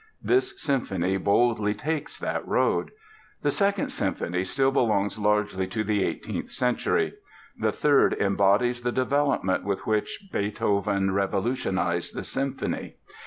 [0.23, 2.89] This symphony boldly takes that road.
[3.43, 7.13] The Second Symphony still belongs largely to the eighteenth century.
[7.55, 12.95] The Third embodies the developments with which Beethoven revolutionized the symphony.